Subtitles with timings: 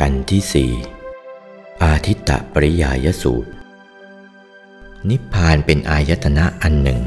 [0.00, 0.72] กันที่สี่
[1.84, 3.50] อาทิตตปริยายสูตร
[5.08, 7.00] นิพพานเป็นอายตนะอันหนึ่ง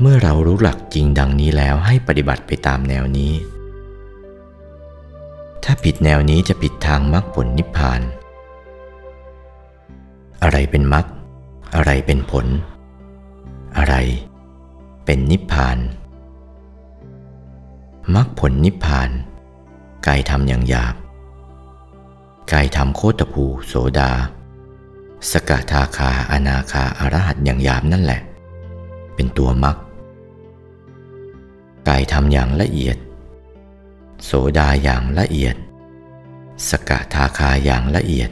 [0.00, 3.32] เมื่อเรารู้หลักจริงดังนี้แล้วให้ปฏิบัติไปตามแนวนี้
[5.64, 8.00] ถ้าผิดแนวนี้จะผิดทางมรรคผลนิพพาน
[10.42, 11.06] อะไรเป็นมรรค
[11.74, 12.46] อะไรเป็นผล
[13.78, 13.94] อะไร
[15.04, 15.78] เป็นนิพพาน
[18.14, 19.10] มรรคผลนิพพาน
[20.06, 20.94] กายทำอย่างหยาบ
[22.52, 24.10] กายทำโคตภูโสดา
[25.30, 28.20] สกทาคาอนาคาอรหัตอย่างหยาบนั่นแหละ
[29.14, 29.76] เป็นตัวมรรค
[31.88, 32.96] กายทำอย่างละเอียด
[34.24, 35.56] โสดาอย่างละเอียด
[36.68, 38.30] สกทาคาอย่างละเอียด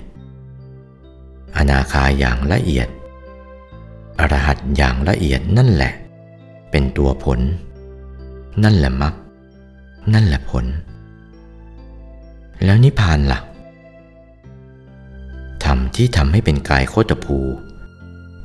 [1.57, 2.89] อนาคาอย่างละเอียด
[4.19, 5.93] อรหัตอย่างละเอียดนั่นแหละ
[6.71, 7.41] เป็นตัวผล
[8.65, 9.15] นั่นแหละมรรค
[10.13, 10.67] นั่นแหละผล
[12.65, 13.41] แล้วนิพพานละ่ะ
[15.65, 17.39] ธรรมที่ทำให้เป็นกายโคตภู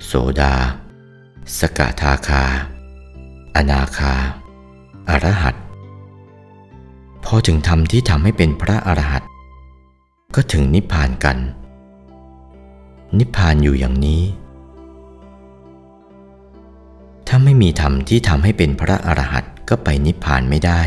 [0.05, 0.55] โสดา
[1.59, 2.43] สกทาคา
[3.55, 4.13] อนาคา
[5.09, 5.55] อรหัต
[7.25, 9.23] พอถึงธรรมที่ทำให้เป็นพระอรหัต
[10.35, 11.37] ก็ถึงนิพพานกัน
[13.17, 14.21] นิพพานอยู่อย่างนี้
[17.27, 20.81] ถ้าไม่มีธรรมที่ทำให้เป็นพระอรหัตก็ไปนิพพานไม่ได้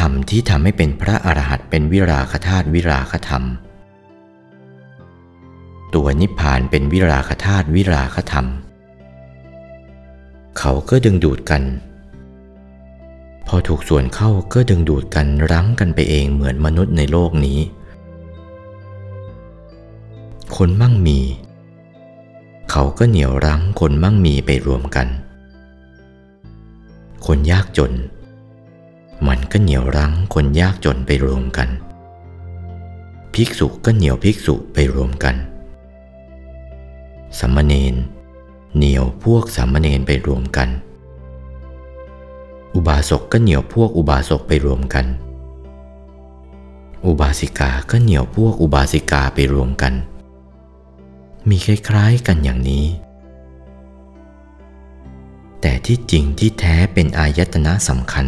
[0.00, 3.44] ธรรมที่ทำให้เป็นพระอรหันต์เป็นวิราคธาตุวิราคธรรม
[5.94, 8.46] ตัวนิพพานเป็นวิราคธาตุวิราคธรรม
[10.58, 11.62] เขาก็ดึงดูดกัน
[13.46, 17.58] พอถูกส่วนเข้าก็ดึงดูดกันรั้งกันไปเองเหมือนมนุษย์ในโลกนี้
[20.56, 21.18] คนมั่งมี
[22.70, 25.08] เขาก็เหนี่ยวรั้งคนมั่งมีไปรวมกัน
[27.26, 27.92] คนยากจน
[29.28, 31.68] มันก็เหนี่ยวรั้งคนยากจนไปรวมกัน
[33.34, 35.36] ภิกษุก็เหนี่ยวภิกษุไปรวมกัน
[37.38, 37.94] สัมเนน
[38.76, 40.68] เหนี่ยวพวกสัมเนนไปรวมกัน
[42.74, 45.06] อุบาสกก็เหนี่ยวพวกอุบาสกไปรวมกัน
[47.06, 49.94] อุบาสิกาก็เหนี่ยวพวกอุบาสิกาไปรวมกัน
[51.48, 52.86] มีคล้ายๆกันอย่างนี้
[55.60, 58.26] แต่ที่จริงที่แท้เป็นอายตนะสำคัญ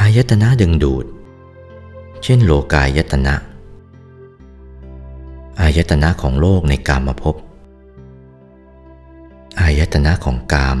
[0.00, 1.04] อายตนะดึงดูด
[2.22, 3.34] เช่นโลกายตนะ
[5.60, 7.36] อายตนะของโลกในกามภพ
[9.60, 10.78] อายตนะของกาม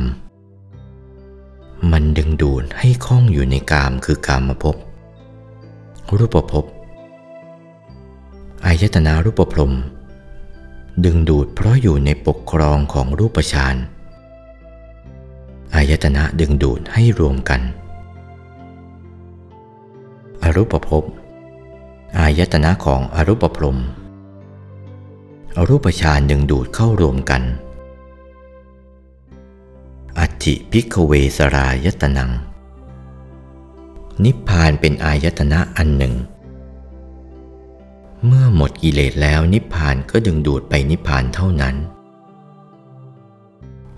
[1.90, 4.76] มันดึงดูดให้คล้องอยู่ในกามคือกามภพ
[6.18, 6.64] รูปภพ
[8.66, 9.74] อายตนะรูปพรม
[11.04, 13.76] ดึงดูดเพราะอยู่ในปกครองของรูปฌาน
[15.74, 17.60] อายตนะดึงดูดให้รวมกัน
[20.44, 21.04] อรูปภพ
[22.18, 23.78] อายตนะของอรูปพรม
[25.56, 27.42] อรูปฌานดึงดูดเข้ารวมกัน
[30.18, 32.30] อัติพิกเวสรายตนัง
[34.24, 36.14] นิพพานเป็นอายตนะอันหนึ่ง
[38.26, 41.76] เมื่อหมดกิเลสแล้วนิพพานก็ดึงดูดไปนิพพานเท่านั้น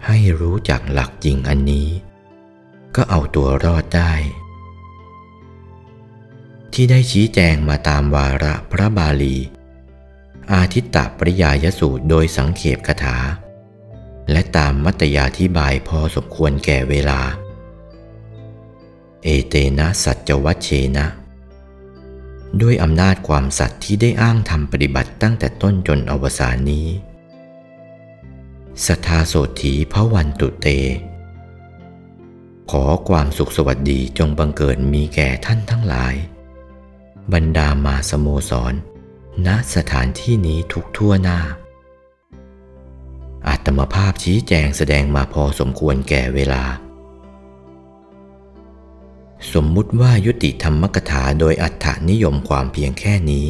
[0.07, 1.87] ให้รู้จักหลักจริงอันนี้
[2.95, 4.13] ก็เอาตัวรอดได้
[6.79, 9.37] ที่ได้ชี้แจงมาตามวาระพระบาลี
[10.53, 13.17] อาทิตตปริยายสูตรโดยสังเขปคถา
[14.31, 17.21] และตามมัตยาธิบายพอสมควรแก่เวลา
[19.23, 21.07] เอเตนะสัจวัชเชนะ
[22.63, 26.87] ด้วยอำนาจความสัตย์ที่ได้อ้างทำปฏิบัติตั้งแต่ต้นจนอวสานนี้
[28.87, 30.67] สัทธาโสถีพระวันตุเต
[32.71, 36.17] ขอความสุขสวัสดีจงบังเกิดมีแก่ท่านทั้งหลาย
[37.35, 38.75] บรรดามาสโมสร
[39.47, 41.41] ณสถานที่นี้ทุกทั่วหน้า
[43.49, 46.65] อาตมภาพชี้แจงแสดงมาพอสมควรแก่เวลา
[49.53, 53.47] สมมุติว่ายุติธรรมกถาโดยอัฏฐนิยมความเพียงแค่นี้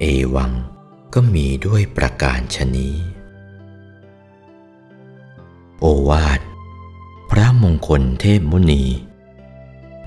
[0.00, 0.04] เอ
[0.34, 0.52] วัง
[1.14, 2.94] ก็มีด้วยประการชนี้
[5.80, 6.40] โอวาท
[7.30, 8.84] พระมงคลเทพมุนี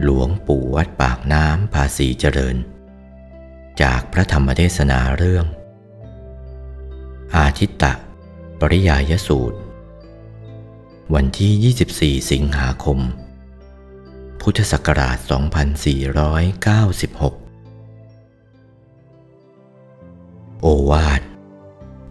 [0.04, 2.58] หลวงปู่วัดปากน้ำภาษีเจริญ
[3.82, 5.46] จากพระธรรมเทศนาเรื่อง
[7.36, 7.94] อาทิตตะ
[8.60, 9.58] ปริยายสูตร
[11.14, 13.00] วันที่ 24 สิงหาคม
[14.42, 15.32] พุทธศักราช 2496
[20.62, 21.22] โอวาท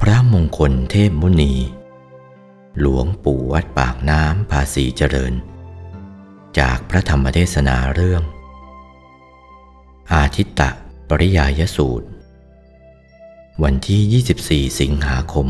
[0.01, 1.55] พระมงคลเทพมุนี
[2.81, 5.35] หลวงปู่วัดปากน้ำภาษีเจริญ
[6.59, 8.23] จากพระธรรมเทศนาเรื่อง
[10.13, 10.71] อาทิตตะ
[11.09, 12.09] ปริยายสูตร
[13.63, 15.49] วันที่ 24 สิงหาคม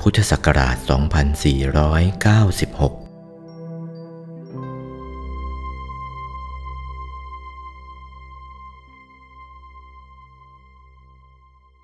[0.00, 3.05] พุทธศักราช 2496